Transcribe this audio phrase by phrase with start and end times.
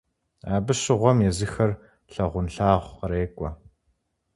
[0.53, 1.71] Абы щыгъуэм езыхэр
[2.11, 3.49] лъагъунлъагъу кърекӀуэ.